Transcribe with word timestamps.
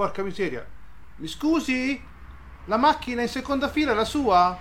porca 0.00 0.22
miseria. 0.22 0.66
Mi 1.16 1.26
scusi? 1.28 2.02
La 2.64 2.78
macchina 2.78 3.20
in 3.20 3.28
seconda 3.28 3.68
fila 3.68 3.92
è 3.92 3.94
la 3.94 4.06
sua? 4.06 4.58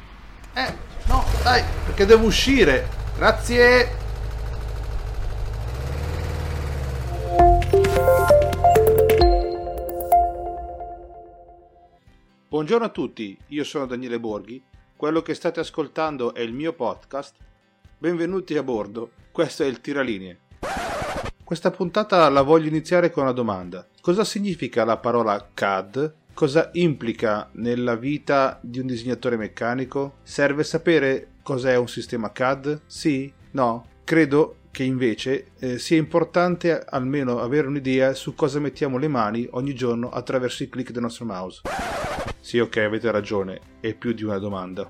Eh, 0.52 0.74
no, 1.08 1.24
dai, 1.44 1.64
perché 1.86 2.06
devo 2.06 2.26
uscire. 2.26 2.90
Grazie. 3.16 3.88
Buongiorno 12.50 12.86
a 12.86 12.90
tutti, 12.90 13.38
io 13.48 13.64
sono 13.64 13.86
Daniele 13.86 14.20
Borghi. 14.20 14.62
Quello 14.98 15.22
che 15.22 15.34
state 15.36 15.62
ascoltando 15.62 16.34
è 16.34 16.42
il 16.42 16.52
mio 16.52 16.74
podcast. 16.74 17.38
Benvenuti 17.98 18.58
a 18.58 18.64
bordo, 18.64 19.12
questo 19.32 19.64
è 19.64 19.68
il 19.68 19.80
Tiralinee. 19.80 20.38
Questa 21.46 21.72
puntata 21.72 22.28
la 22.28 22.42
voglio 22.42 22.68
iniziare 22.68 23.10
con 23.10 23.24
una 23.24 23.32
domanda. 23.32 23.88
Cosa 24.02 24.24
significa 24.24 24.86
la 24.86 24.96
parola 24.96 25.50
CAD? 25.54 26.14
Cosa 26.34 26.70
implica 26.74 27.50
nella 27.54 27.96
vita 27.96 28.58
di 28.62 28.80
un 28.80 28.88
disegnatore 28.88 29.36
meccanico? 29.36 30.20
Serve 30.24 30.64
sapere 30.64 31.32
cos'è 31.44 31.76
un 31.76 31.90
sistema 31.90 32.32
CAD? 32.32 32.80
Sì? 32.86 33.32
No? 33.52 33.88
Credo 34.06 34.56
che 34.72 34.84
invece 34.84 35.48
eh, 35.60 35.78
sia 35.80 35.98
importante 35.98 36.82
almeno 36.88 37.42
avere 37.42 37.68
un'idea 37.68 38.14
su 38.14 38.36
cosa 38.36 38.60
mettiamo 38.60 38.98
le 38.98 39.10
mani 39.10 39.46
ogni 39.52 39.76
giorno 39.76 40.10
attraverso 40.10 40.64
i 40.64 40.70
clic 40.70 40.92
del 40.92 41.02
nostro 41.02 41.26
mouse. 41.26 41.62
Sì, 42.40 42.58
ok, 42.58 42.78
avete 42.78 43.12
ragione, 43.12 43.60
è 43.82 43.94
più 43.94 44.14
di 44.14 44.24
una 44.24 44.38
domanda. 44.38 44.90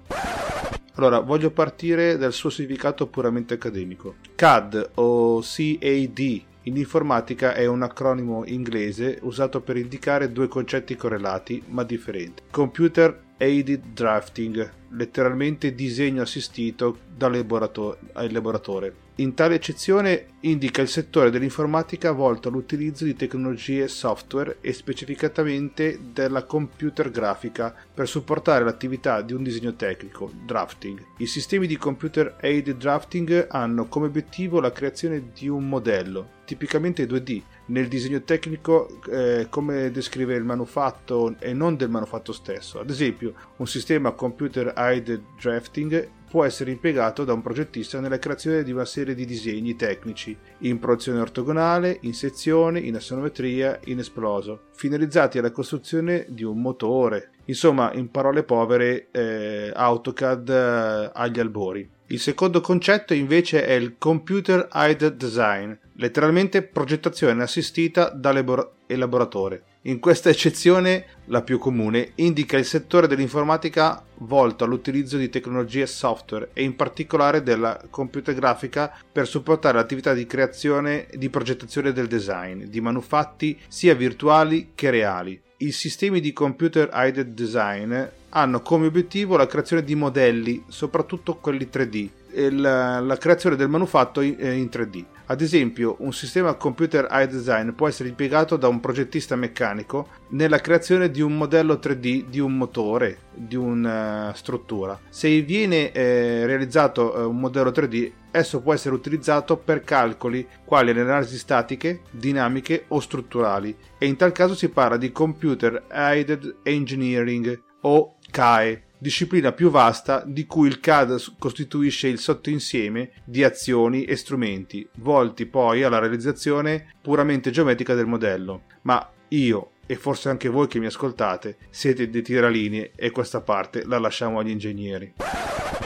Allora, 0.93 1.19
voglio 1.19 1.49
partire 1.49 2.15
dal 2.17 2.33
suo 2.33 2.51
significato 2.51 3.07
puramente 3.07 3.55
accademico. 3.55 4.17
CAD 4.35 4.91
o 4.95 5.41
CAD 5.41 6.47
in 6.69 6.77
informatica 6.77 7.55
è 7.55 7.65
un 7.65 7.81
acronimo 7.81 8.43
inglese 8.45 9.17
usato 9.23 9.59
per 9.59 9.75
indicare 9.75 10.31
due 10.31 10.47
concetti 10.47 10.95
correlati 10.95 11.63
ma 11.67 11.83
differenti. 11.83 12.43
Computer 12.51 13.21
Aided 13.37 13.81
Drafting, 13.93 14.71
letteralmente 14.89 15.73
disegno 15.73 16.21
assistito 16.21 16.99
dall'elaboratore. 17.15 19.07
In 19.15 19.33
tale 19.33 19.55
eccezione 19.55 20.27
indica 20.41 20.81
il 20.81 20.87
settore 20.87 21.29
dell'informatica 21.29 22.11
volto 22.11 22.47
all'utilizzo 22.47 23.03
di 23.03 23.15
tecnologie 23.15 23.87
software 23.89 24.59
e 24.61 24.71
specificatamente 24.71 25.99
della 26.13 26.43
computer 26.43 27.11
grafica 27.11 27.75
per 27.93 28.07
supportare 28.07 28.63
l'attività 28.63 29.21
di 29.21 29.33
un 29.33 29.43
disegno 29.43 29.75
tecnico, 29.75 30.31
drafting. 30.45 31.03
I 31.17 31.25
sistemi 31.25 31.67
di 31.67 31.77
computer 31.77 32.37
aided 32.41 32.77
drafting 32.77 33.47
hanno 33.49 33.87
come 33.87 34.05
obiettivo 34.05 34.61
la 34.61 34.71
creazione 34.71 35.31
di 35.33 35.49
un 35.49 35.67
modello, 35.67 36.37
tipicamente 36.49 37.05
2D, 37.05 37.43
nel 37.67 37.87
disegno 37.87 38.23
tecnico 38.23 38.89
eh, 39.07 39.45
come 39.51 39.91
descrive 39.91 40.33
il 40.33 40.43
manufatto 40.43 41.35
e 41.37 41.53
non 41.53 41.75
del 41.77 41.91
manufatto 41.91 42.33
stesso. 42.33 42.79
Ad 42.79 42.89
esempio, 42.89 43.35
un 43.57 43.67
sistema 43.67 44.13
computer 44.13 44.73
aided 44.75 45.21
drafting 45.39 46.09
può 46.27 46.43
essere 46.45 46.71
impiegato 46.71 47.23
da 47.23 47.33
un 47.33 47.43
progettista 47.43 47.99
nella 47.99 48.17
creazione 48.17 48.63
di 48.63 48.71
una 48.71 48.85
serie 48.85 49.13
di 49.13 49.25
disegni 49.25 49.75
tecnici 49.75 50.35
in 50.59 50.79
proiezione 50.79 51.19
ortogonale, 51.19 51.99
in 52.01 52.15
sezione, 52.15 52.79
in 52.79 52.95
assonometria, 52.95 53.79
in 53.85 53.99
esploso, 53.99 54.69
finalizzati 54.73 55.37
alla 55.37 55.51
costruzione 55.51 56.25
di 56.29 56.43
un 56.43 56.59
motore. 56.59 57.33
Insomma, 57.45 57.93
in 57.93 58.09
parole 58.09 58.41
povere, 58.41 59.09
eh, 59.11 59.71
AutoCAD 59.71 60.49
eh, 60.49 61.11
agli 61.13 61.39
albori. 61.39 61.97
Il 62.11 62.19
secondo 62.19 62.59
concetto 62.59 63.13
invece 63.13 63.63
è 63.63 63.73
il 63.73 63.97
Computer 63.99 64.67
Aided 64.71 65.15
Design, 65.15 65.71
letteralmente 65.97 66.63
progettazione 66.63 67.43
assistita 67.43 68.09
dall'elaboratore. 68.09 69.63
In 69.83 69.99
questa 69.99 70.29
eccezione, 70.29 71.05
la 71.25 71.43
più 71.43 71.59
comune, 71.59 72.13
indica 72.15 72.57
il 72.57 72.65
settore 72.65 73.05
dell'informatica 73.05 74.03
volto 74.21 74.63
all'utilizzo 74.63 75.17
di 75.17 75.29
tecnologie 75.29 75.85
software 75.85 76.49
e 76.53 76.63
in 76.63 76.75
particolare 76.75 77.43
della 77.43 77.79
computer 77.91 78.33
grafica 78.33 78.91
per 79.11 79.27
supportare 79.27 79.77
l'attività 79.77 80.15
di 80.15 80.25
creazione 80.25 81.07
e 81.07 81.17
di 81.19 81.29
progettazione 81.29 81.93
del 81.93 82.07
design, 82.07 82.63
di 82.63 82.81
manufatti 82.81 83.55
sia 83.67 83.93
virtuali 83.93 84.71
che 84.73 84.89
reali. 84.89 85.39
I 85.57 85.71
sistemi 85.71 86.21
di 86.21 86.33
computer 86.33 86.89
aided 86.91 87.33
design 87.33 87.93
hanno 88.29 88.61
come 88.61 88.87
obiettivo 88.87 89.37
la 89.37 89.47
creazione 89.47 89.83
di 89.83 89.95
modelli, 89.95 90.63
soprattutto 90.67 91.37
quelli 91.37 91.69
3D, 91.71 92.09
e 92.31 92.51
la, 92.51 92.99
la 92.99 93.17
creazione 93.17 93.55
del 93.55 93.69
manufatto 93.69 94.21
in, 94.21 94.35
in 94.39 94.69
3D. 94.71 95.05
Ad 95.31 95.41
esempio, 95.41 95.95
un 95.99 96.11
sistema 96.11 96.55
computer 96.55 97.07
eye 97.09 97.27
design 97.27 97.69
può 97.69 97.87
essere 97.87 98.09
impiegato 98.09 98.57
da 98.57 98.67
un 98.67 98.79
progettista 98.79 99.35
meccanico 99.35 100.07
nella 100.29 100.59
creazione 100.59 101.11
di 101.11 101.21
un 101.21 101.37
modello 101.37 101.75
3D 101.75 102.25
di 102.25 102.39
un 102.39 102.57
motore, 102.57 103.19
di 103.35 103.55
una 103.55 104.29
uh, 104.29 104.33
struttura. 104.33 104.99
Se 105.07 105.41
viene 105.41 105.91
eh, 105.91 106.47
realizzato 106.47 107.13
uh, 107.15 107.29
un 107.29 107.39
modello 107.39 107.69
3D, 107.69 108.11
esso 108.31 108.61
può 108.61 108.73
essere 108.73 108.95
utilizzato 108.95 109.55
per 109.57 109.83
calcoli 109.83 110.47
quali 110.65 110.93
le 110.93 111.01
analisi 111.01 111.37
statiche, 111.37 112.01
dinamiche 112.09 112.85
o 112.87 112.99
strutturali 112.99 113.75
e 113.99 114.07
in 114.07 114.15
tal 114.15 114.31
caso 114.31 114.55
si 114.55 114.69
parla 114.69 114.97
di 114.97 115.11
computer 115.11 115.83
aided 115.89 116.57
engineering 116.63 117.67
o 117.81 118.15
CAE 118.29 118.83
disciplina 118.99 119.53
più 119.53 119.69
vasta 119.69 120.23
di 120.25 120.45
cui 120.45 120.67
il 120.67 120.81
CAD 120.81 121.37
costituisce 121.39 122.07
il 122.07 122.19
sottoinsieme 122.19 123.11
di 123.23 123.43
azioni 123.43 124.03
e 124.03 124.15
strumenti, 124.17 124.87
volti 124.97 125.45
poi 125.45 125.83
alla 125.83 125.99
realizzazione 125.99 126.93
puramente 127.01 127.49
geometrica 127.49 127.95
del 127.95 128.07
modello. 128.07 128.63
Ma 128.81 129.09
io, 129.29 129.71
e 129.85 129.95
forse 129.95 130.29
anche 130.29 130.49
voi 130.49 130.67
che 130.67 130.79
mi 130.79 130.85
ascoltate, 130.85 131.57
siete 131.69 132.09
dei 132.09 132.21
tiralinee 132.21 132.91
e 132.95 133.09
questa 133.11 133.41
parte 133.41 133.85
la 133.85 133.97
lasciamo 133.97 134.39
agli 134.39 134.49
ingegneri. 134.49 135.13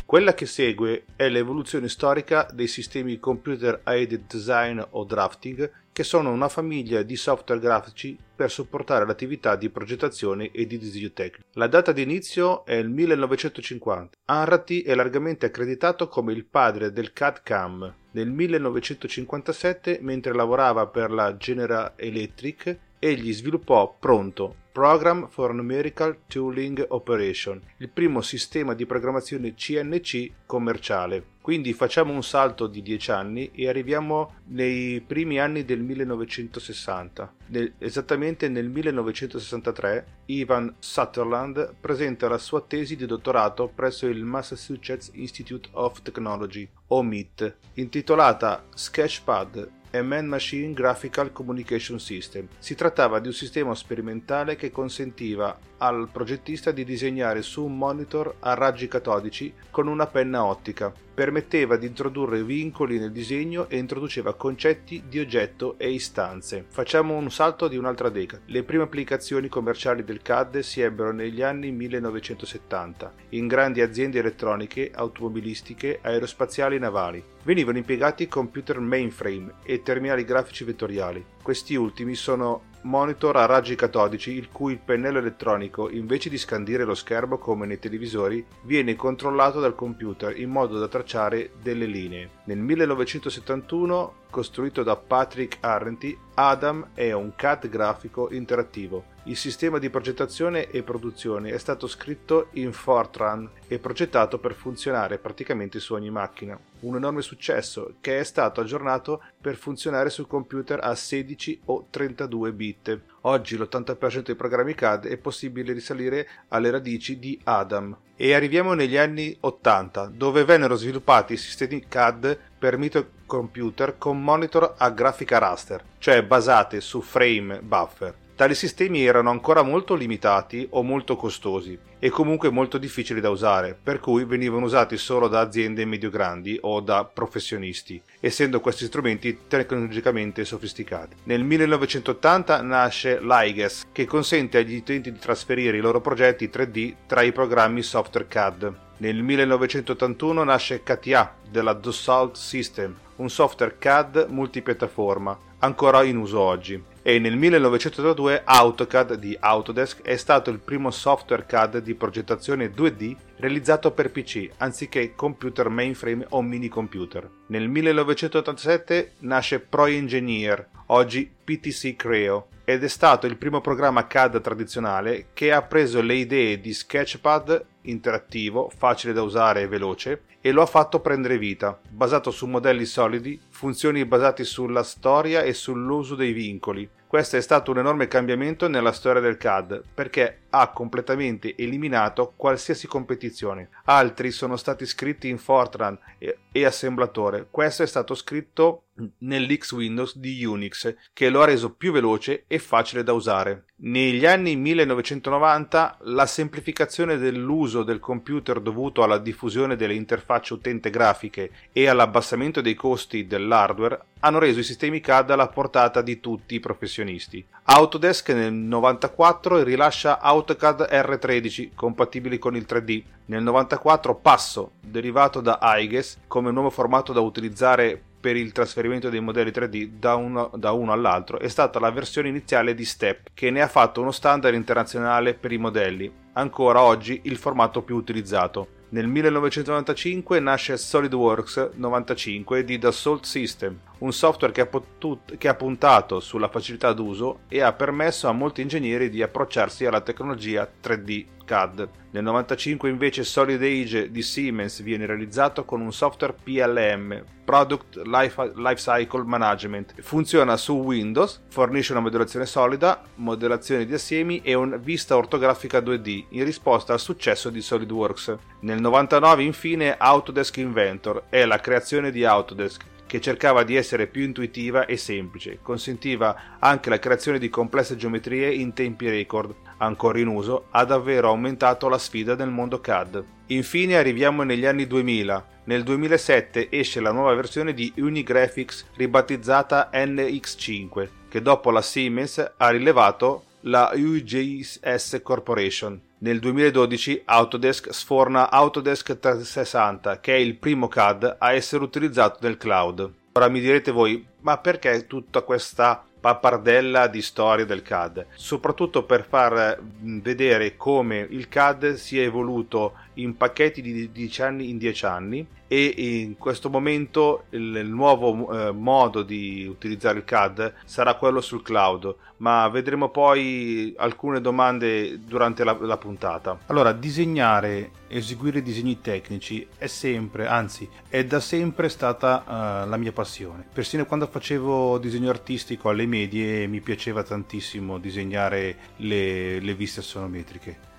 Quella 0.05 0.33
che 0.33 0.45
segue 0.45 1.05
è 1.15 1.29
l'evoluzione 1.29 1.89
storica 1.89 2.47
dei 2.51 2.67
sistemi 2.67 3.19
computer 3.19 3.81
aided 3.83 4.25
design 4.27 4.81
o 4.91 5.03
drafting 5.05 5.71
che 5.93 6.03
sono 6.03 6.31
una 6.31 6.49
famiglia 6.49 7.03
di 7.03 7.15
software 7.15 7.61
grafici 7.61 8.17
per 8.35 8.51
supportare 8.51 9.05
l'attività 9.05 9.55
di 9.55 9.69
progettazione 9.69 10.51
e 10.51 10.65
di 10.65 10.77
disegno 10.77 11.11
tecnico. 11.11 11.47
La 11.53 11.67
data 11.67 11.91
di 11.91 12.01
inizio 12.01 12.65
è 12.65 12.73
il 12.73 12.89
1950. 12.89 14.17
Anrati 14.25 14.81
è 14.81 14.95
largamente 14.95 15.45
accreditato 15.45 16.07
come 16.07 16.33
il 16.33 16.45
padre 16.45 16.91
del 16.91 17.13
CAD-CAM. 17.13 17.95
Nel 18.11 18.29
1957, 18.29 19.99
mentre 20.01 20.33
lavorava 20.33 20.87
per 20.87 21.11
la 21.11 21.37
General 21.37 21.93
Electric, 21.95 22.77
egli 22.99 23.31
sviluppò 23.31 23.95
Pronto, 23.99 24.55
Program 24.73 25.27
for 25.29 25.53
Numerical 25.53 26.21
Tooling 26.25 26.83
Operation, 26.89 27.61
il 27.77 27.89
primo 27.89 28.21
sistema 28.21 28.73
di 28.73 28.87
programmazione 28.87 29.53
CNC 29.53 30.31
commerciale. 30.47 31.23
Quindi 31.41 31.73
facciamo 31.73 32.11
un 32.11 32.23
salto 32.23 32.65
di 32.65 32.81
10 32.81 33.11
anni 33.11 33.51
e 33.53 33.67
arriviamo 33.67 34.37
nei 34.45 34.99
primi 35.01 35.39
anni 35.39 35.63
del 35.63 35.81
1960. 35.81 37.35
Nel, 37.49 37.73
esattamente 37.77 38.49
nel 38.49 38.67
1963 38.67 40.07
Ivan 40.25 40.73
Sutherland 40.79 41.75
presenta 41.79 42.27
la 42.27 42.39
sua 42.39 42.61
tesi 42.61 42.95
di 42.95 43.05
dottorato 43.05 43.67
presso 43.67 44.07
il 44.07 44.23
Massachusetts 44.23 45.11
Institute 45.13 45.69
of 45.73 46.01
Technology, 46.01 46.67
o 46.87 47.03
MIT, 47.03 47.57
intitolata 47.73 48.65
Sketchpad 48.73 49.81
e 49.95 50.01
Man 50.01 50.25
Machine 50.25 50.73
Graphical 50.73 51.31
Communication 51.31 51.99
System. 51.99 52.47
Si 52.57 52.73
trattava 52.73 53.19
di 53.19 53.27
un 53.27 53.33
sistema 53.33 53.75
sperimentale 53.75 54.55
che 54.55 54.71
consentiva 54.71 55.55
al 55.83 56.07
progettista 56.09 56.71
di 56.71 56.85
disegnare 56.85 57.41
su 57.41 57.65
un 57.65 57.77
monitor 57.77 58.35
a 58.39 58.53
raggi 58.53 58.87
catodici 58.87 59.53
con 59.69 59.87
una 59.87 60.07
penna 60.07 60.45
ottica. 60.45 60.93
Permetteva 61.13 61.75
di 61.75 61.85
introdurre 61.85 62.43
vincoli 62.43 62.97
nel 62.97 63.11
disegno 63.11 63.67
e 63.69 63.77
introduceva 63.77 64.33
concetti 64.33 65.03
di 65.07 65.19
oggetto 65.19 65.75
e 65.77 65.91
istanze. 65.91 66.65
Facciamo 66.69 67.15
un 67.15 67.29
salto 67.29 67.67
di 67.67 67.75
un'altra 67.75 68.09
decada. 68.09 68.43
Le 68.45 68.63
prime 68.63 68.83
applicazioni 68.83 69.49
commerciali 69.49 70.05
del 70.05 70.21
CAD 70.21 70.59
si 70.59 70.79
ebbero 70.79 71.11
negli 71.11 71.41
anni 71.41 71.71
1970 71.71 73.13
in 73.29 73.47
grandi 73.47 73.81
aziende 73.81 74.19
elettroniche, 74.19 74.89
automobilistiche, 74.93 75.99
aerospaziali 76.01 76.77
e 76.77 76.79
navali. 76.79 77.23
Venivano 77.43 77.77
impiegati 77.77 78.29
computer 78.29 78.79
mainframe 78.79 79.55
e 79.63 79.83
terminali 79.83 80.23
grafici 80.23 80.63
vettoriali. 80.63 81.23
Questi 81.41 81.75
ultimi 81.75 82.15
sono 82.15 82.71
monitor 82.83 83.35
a 83.37 83.45
raggi 83.45 83.75
catodici 83.75 84.31
il 84.31 84.49
cui 84.49 84.79
pennello 84.83 85.17
elettronico, 85.17 85.89
invece 85.89 86.29
di 86.29 86.37
scandire 86.37 86.83
lo 86.83 86.95
schermo 86.95 87.37
come 87.37 87.65
nei 87.65 87.79
televisori, 87.79 88.45
viene 88.63 88.95
controllato 88.95 89.59
dal 89.59 89.75
computer 89.75 90.37
in 90.37 90.49
modo 90.49 90.79
da 90.79 90.87
tracciare 90.87 91.51
delle 91.61 91.85
linee. 91.85 92.29
Nel 92.45 92.59
1971, 92.59 94.13
costruito 94.29 94.83
da 94.83 94.95
Patrick 94.95 95.57
Arrenti, 95.61 96.17
Adam 96.35 96.89
è 96.93 97.11
un 97.11 97.33
CAD 97.35 97.69
grafico 97.69 98.31
interattivo 98.31 99.11
il 99.25 99.37
sistema 99.37 99.79
di 99.79 99.89
progettazione 99.89 100.69
e 100.69 100.83
produzione 100.83 101.51
è 101.51 101.57
stato 101.57 101.87
scritto 101.87 102.47
in 102.53 102.73
Fortran 102.73 103.49
e 103.69 103.79
progettato 103.79 104.37
per 104.37 104.53
funzionare 104.53 105.17
praticamente 105.17 105.79
su 105.79 105.93
ogni 105.93 106.09
macchina. 106.09 106.59
Un 106.81 106.97
enorme 106.97 107.21
successo 107.21 107.95
che 108.01 108.19
è 108.19 108.23
stato 108.23 108.59
aggiornato 108.59 109.23
per 109.39 109.55
funzionare 109.55 110.09
su 110.09 110.27
computer 110.27 110.81
a 110.83 110.93
16 110.93 111.61
o 111.65 111.87
32 111.89 112.51
bit. 112.51 112.99
Oggi 113.21 113.55
l'80% 113.55 114.23
dei 114.23 114.35
programmi 114.35 114.75
CAD 114.75 115.07
è 115.07 115.15
possibile 115.15 115.71
risalire 115.71 116.27
alle 116.49 116.71
radici 116.71 117.17
di 117.17 117.39
Adam. 117.45 117.95
E 118.17 118.33
arriviamo 118.33 118.73
negli 118.73 118.97
anni 118.97 119.35
80, 119.39 120.11
dove 120.13 120.43
vennero 120.43 120.75
sviluppati 120.75 121.37
sistemi 121.37 121.85
CAD 121.87 122.37
per 122.59 122.77
microcomputer 122.77 123.97
con 123.97 124.21
monitor 124.21 124.75
a 124.77 124.89
grafica 124.89 125.37
raster, 125.37 125.81
cioè 125.97 126.21
basate 126.23 126.81
su 126.81 126.99
frame 126.99 127.61
buffer. 127.61 128.22
Tali 128.35 128.55
sistemi 128.55 129.05
erano 129.05 129.29
ancora 129.29 129.61
molto 129.61 129.93
limitati 129.93 130.65
o 130.71 130.81
molto 130.81 131.15
costosi 131.15 131.77
e 131.99 132.09
comunque 132.09 132.49
molto 132.49 132.79
difficili 132.79 133.21
da 133.21 133.29
usare, 133.29 133.77
per 133.81 133.99
cui 133.99 134.25
venivano 134.25 134.65
usati 134.65 134.97
solo 134.97 135.27
da 135.27 135.39
aziende 135.39 135.85
medio-grandi 135.85 136.57
o 136.61 136.79
da 136.79 137.05
professionisti, 137.05 138.01
essendo 138.19 138.59
questi 138.59 138.85
strumenti 138.85 139.41
tecnologicamente 139.47 140.45
sofisticati. 140.45 141.17
Nel 141.25 141.43
1980 141.43 142.61
nasce 142.63 143.19
l'IGES, 143.21 143.85
che 143.91 144.05
consente 144.05 144.57
agli 144.57 144.77
utenti 144.77 145.11
di 145.11 145.19
trasferire 145.19 145.77
i 145.77 145.81
loro 145.81 146.01
progetti 146.01 146.49
3D 146.51 146.95
tra 147.05 147.21
i 147.21 147.31
programmi 147.31 147.83
software 147.83 148.27
CAD. 148.27 148.75
Nel 148.97 149.21
1981 149.21 150.43
nasce 150.43 150.81
CATIA 150.81 151.35
della 151.51 151.73
Dassault 151.73 152.35
System, 152.35 152.97
un 153.17 153.29
software 153.29 153.75
CAD 153.77 154.25
multipiattaforma, 154.29 155.37
ancora 155.59 156.01
in 156.03 156.17
uso 156.17 156.39
oggi 156.39 156.91
e 157.03 157.19
nel 157.19 157.35
1982 157.35 158.43
AutoCAD 158.45 159.15
di 159.15 159.35
Autodesk 159.37 160.01
è 160.01 160.15
stato 160.15 160.49
il 160.49 160.59
primo 160.59 160.89
software 160.89 161.45
CAD 161.45 161.79
di 161.79 161.95
progettazione 161.95 162.71
2D 162.73 163.15
realizzato 163.35 163.91
per 163.91 164.09
PC 164.09 164.51
anziché 164.57 165.13
computer 165.13 165.67
mainframe 165.67 166.25
o 166.29 166.41
mini 166.41 166.69
computer. 166.69 167.29
Nel 167.47 167.67
1987 167.67 169.15
nasce 169.19 169.59
ProEngineer, 169.59 170.69
oggi 170.87 171.29
PTC 171.43 171.97
Creo, 171.97 172.47
ed 172.63 172.85
è 172.85 172.87
stato 172.87 173.27
il 173.27 173.35
primo 173.35 173.59
programma 173.59 174.07
CAD 174.07 174.39
tradizionale 174.39 175.25
che 175.33 175.51
ha 175.51 175.61
preso 175.61 176.01
le 176.01 176.15
idee 176.15 176.61
di 176.61 176.73
Sketchpad 176.73 177.65
interattivo, 177.83 178.69
facile 178.75 179.13
da 179.13 179.21
usare 179.21 179.61
e 179.61 179.67
veloce 179.67 180.23
e 180.41 180.51
lo 180.51 180.61
ha 180.61 180.65
fatto 180.65 180.99
prendere 180.99 181.37
vita, 181.37 181.79
basato 181.89 182.29
su 182.31 182.45
modelli 182.47 182.85
solidi, 182.85 183.39
funzioni 183.49 184.05
basate 184.05 184.43
sulla 184.43 184.83
storia 184.83 185.41
e 185.41 185.53
sull'uso 185.53 186.15
dei 186.15 186.33
vincoli. 186.33 186.89
Questo 187.07 187.37
è 187.37 187.41
stato 187.41 187.71
un 187.71 187.77
enorme 187.77 188.07
cambiamento 188.07 188.67
nella 188.67 188.91
storia 188.91 189.21
del 189.21 189.37
CAD 189.37 189.83
perché 189.93 190.39
ha 190.55 190.67
completamente 190.69 191.55
eliminato 191.57 192.33
qualsiasi 192.35 192.85
competizione. 192.85 193.69
Altri 193.85 194.29
sono 194.29 194.55
stati 194.55 194.85
scritti 194.85 195.27
in 195.27 195.39
Fortran 195.39 195.97
e, 196.19 196.65
assemblatore. 196.65 197.47
Questo 197.49 197.81
è 197.81 197.87
stato 197.87 198.13
scritto 198.13 198.83
nell'X 199.19 199.71
Windows 199.71 200.17
di 200.17 200.45
Unix 200.45 200.95
che 201.13 201.29
lo 201.29 201.41
ha 201.41 201.45
reso 201.45 201.73
più 201.73 201.91
veloce 201.91 202.43
e 202.45 202.59
facile 202.59 203.03
da 203.03 203.13
usare. 203.13 203.65
Negli 203.77 204.25
anni 204.25 204.55
1990 204.55 205.97
la 206.01 206.27
semplificazione 206.27 207.17
dell'uso 207.17 207.81
del 207.81 207.99
computer 207.99 208.59
dovuto 208.59 209.01
alla 209.01 209.17
diffusione 209.17 209.75
delle 209.75 209.95
interfacce 209.95 210.53
utente 210.53 210.91
grafiche 210.91 211.49
e 211.73 211.87
all'abbassamento 211.87 212.61
dei 212.61 212.75
costi 212.75 213.25
dell'hardware 213.25 213.99
hanno 214.19 214.39
reso 214.39 214.59
i 214.59 214.63
sistemi 214.63 215.01
CAD 215.01 215.31
alla 215.31 215.49
portata 215.49 216.01
di 216.01 216.19
tutti 216.21 216.55
i 216.55 216.61
professionisti. 216.61 217.45
Autodesk 217.63 218.29
nel 218.29 218.53
1994 218.53 219.63
rilascia 219.63 220.19
AutoCAD 220.43 220.89
R13 220.91 221.69
compatibili 221.73 222.37
con 222.37 222.55
il 222.57 222.65
3D. 222.67 223.03
Nel 223.27 223.39
1994 223.39 224.15
Passo, 224.15 224.71
derivato 224.81 225.39
da 225.39 225.59
IGES 225.61 226.19
come 226.27 226.51
nuovo 226.51 226.69
formato 226.69 227.13
da 227.13 227.21
utilizzare 227.21 228.01
per 228.19 228.35
il 228.35 228.51
trasferimento 228.51 229.09
dei 229.09 229.21
modelli 229.21 229.51
3D 229.51 229.91
da 229.99 230.15
uno, 230.15 230.51
da 230.55 230.71
uno, 230.71 230.91
all'altro 230.91 231.39
è 231.39 231.47
stata 231.47 231.79
la 231.79 231.91
versione 231.91 232.27
iniziale 232.27 232.73
di 232.73 232.83
Step, 232.83 233.27
che 233.33 233.51
ne 233.51 233.61
ha 233.61 233.67
fatto 233.67 234.01
uno 234.01 234.11
standard 234.11 234.53
internazionale 234.53 235.33
per 235.33 235.53
i 235.53 235.57
modelli, 235.57 236.11
ancora 236.33 236.81
oggi 236.81 237.21
il 237.23 237.37
formato 237.37 237.81
più 237.81 237.95
utilizzato. 237.95 238.81
Nel 238.89 239.07
1995 239.07 240.39
nasce 240.39 240.77
SolidWorks 240.77 241.71
95 241.75 242.63
di 242.63 242.77
Dassault 242.77 243.23
System, 243.23 243.79
un 244.03 244.11
software 244.11 244.53
che 244.53 244.61
ha, 244.61 244.65
potut- 244.65 245.37
che 245.37 245.47
ha, 245.47 245.55
puntato 245.55 246.19
sulla 246.19 246.49
facilità 246.49 246.91
d'uso 246.93 247.39
e 247.47 247.61
ha 247.61 247.71
permesso 247.73 248.27
a 248.27 248.33
molti 248.33 248.61
ingegneri 248.61 249.09
di 249.09 249.21
approcciarsi 249.21 249.85
alla 249.85 250.01
tecnologia 250.01 250.69
3D 250.81 251.25
CAD. 251.45 251.89
Nel 252.11 252.23
95 252.23 252.89
invece 252.89 253.23
Solid 253.23 253.61
Age 253.61 254.11
di 254.11 254.21
Siemens 254.21 254.81
viene 254.81 255.05
realizzato 255.05 255.65
con 255.65 255.81
un 255.81 255.91
software 255.91 256.35
PLM, 256.41 257.23
Product 257.43 258.01
Life, 258.05 258.51
Lifecycle 258.55 259.23
Management. 259.23 259.99
Funziona 260.01 260.55
su 260.57 260.73
Windows, 260.75 261.41
fornisce 261.49 261.91
una 261.93 262.01
modellazione 262.01 262.45
solida, 262.45 263.01
modellazione 263.15 263.85
di 263.85 263.93
assiemi 263.93 264.41
e 264.43 264.53
una 264.53 264.77
vista 264.77 265.17
ortografica 265.17 265.79
2D 265.79 266.25
in 266.29 266.43
risposta 266.43 266.93
al 266.93 266.99
successo 266.99 267.49
di 267.49 267.61
SolidWorks. 267.61 268.37
Nel 268.61 268.79
99 268.79 269.43
infine 269.43 269.97
Autodesk 269.97 270.57
Inventor 270.57 271.23
è 271.29 271.45
la 271.45 271.59
creazione 271.59 272.11
di 272.11 272.23
Autodesk 272.23 272.91
che 273.13 273.21
cercava 273.21 273.61
di 273.61 273.75
essere 273.75 274.07
più 274.07 274.23
intuitiva 274.23 274.87
e 274.87 274.97
semplice, 274.97 275.59
consentiva 275.61 276.57
anche 276.57 276.89
la 276.89 276.97
creazione 276.97 277.37
di 277.37 277.47
complesse 277.47 277.95
geometrie 277.95 278.51
in 278.51 278.73
tempi 278.73 279.07
record, 279.07 279.53
ancora 279.77 280.17
in 280.17 280.25
uso, 280.25 280.65
ha 280.71 280.83
davvero 280.83 281.27
aumentato 281.27 281.87
la 281.89 281.99
sfida 281.99 282.33
nel 282.33 282.49
mondo 282.49 282.81
CAD. 282.81 283.23
Infine 283.47 283.97
arriviamo 283.97 284.41
negli 284.41 284.65
anni 284.65 284.87
2000. 284.87 285.45
Nel 285.65 285.83
2007 285.83 286.71
esce 286.71 287.01
la 287.01 287.11
nuova 287.11 287.35
versione 287.35 287.75
di 287.75 287.93
Unigraphics 287.95 288.87
ribattezzata 288.95 289.91
NX5, 289.93 291.07
che 291.29 291.39
dopo 291.43 291.69
la 291.69 291.83
Siemens 291.83 292.53
ha 292.57 292.69
rilevato 292.71 293.43
la 293.65 293.91
UJS 293.93 295.19
Corporation. 295.21 296.01
Nel 296.23 296.39
2012 296.39 297.23
Autodesk 297.25 297.93
sforna 297.93 298.49
Autodesk 298.49 299.19
360, 299.19 300.21
che 300.21 300.33
è 300.33 300.37
il 300.37 300.55
primo 300.55 300.87
CAD 300.87 301.35
a 301.37 301.51
essere 301.51 301.83
utilizzato 301.83 302.37
nel 302.43 302.55
cloud. 302.55 303.11
Ora 303.33 303.49
mi 303.49 303.59
direte 303.59 303.91
voi, 303.91 304.25
ma 304.39 304.57
perché 304.57 305.05
tutta 305.05 305.41
questa 305.41 306.01
pappardella 306.21 307.07
di 307.07 307.21
storia 307.21 307.65
del 307.65 307.81
CAD? 307.81 308.27
Soprattutto 308.35 309.03
per 309.03 309.25
far 309.27 309.77
vedere 309.99 310.77
come 310.77 311.27
il 311.29 311.49
CAD 311.49 311.95
si 311.95 312.17
è 312.17 312.23
evoluto 312.23 312.93
in 313.15 313.35
pacchetti 313.37 313.81
di 313.81 314.11
10 314.11 314.41
anni 314.41 314.69
in 314.69 314.77
10 314.77 315.05
anni 315.05 315.47
e 315.73 315.93
in 315.97 316.37
questo 316.37 316.69
momento 316.69 317.45
il, 317.49 317.81
nuovo 317.85 318.51
eh, 318.51 318.71
modo 318.71 319.23
di 319.23 319.65
utilizzare 319.67 320.19
il 320.19 320.23
CAD 320.23 320.73
sarà 320.85 321.15
quello 321.15 321.41
sul 321.41 321.63
cloud, 321.63 322.15
ma 322.37 322.67
vedremo 322.67 323.09
poi 323.09 323.91
alcune 323.97 324.39
domande 324.39 325.19
durante 325.25 325.63
la, 325.63 325.75
la 325.81 325.97
puntata. 325.97 326.59
Allora, 326.67 326.91
disegnare, 326.91 327.89
eseguire 328.07 328.61
disegni 328.61 329.01
tecnici 329.01 329.65
è 329.75 329.87
sempre, 329.87 330.45
anzi, 330.45 330.87
è 331.09 331.25
da 331.25 331.39
sempre 331.39 331.89
stata 331.89 332.43
uh, 332.85 332.87
la 332.87 332.97
mia 332.97 333.11
passione. 333.11 333.65
Persino 333.73 334.05
quando 334.05 334.27
facevo 334.27 334.99
disegno 334.99 335.31
artistico 335.31 335.89
alle 335.89 336.05
medie 336.05 336.67
mi 336.67 336.81
piaceva 336.81 337.23
tantissimo 337.23 337.97
disegnare 337.97 338.77
le, 338.97 339.59
le 339.59 339.73
viste 339.73 340.03
sonometriche 340.03 340.91